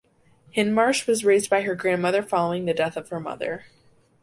Hindmarsh 0.49 1.05
was 1.05 1.23
raised 1.23 1.47
by 1.47 1.61
her 1.61 1.75
grandmother 1.75 2.23
following 2.23 2.65
the 2.65 2.73
death 2.73 2.97
of 2.97 3.09
her 3.09 3.19
mother. 3.19 3.65